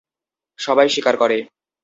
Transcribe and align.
সবাই 0.59 0.87
শিকার 0.93 1.15
করে। 1.21 1.37